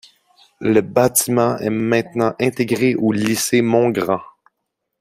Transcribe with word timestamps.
Le 0.61 0.81
bâtiment 0.81 1.59
est 1.59 1.69
maintenant 1.69 2.33
intégré 2.41 2.95
au 2.95 3.11
lycée 3.11 3.61
Montgrand. 3.61 4.21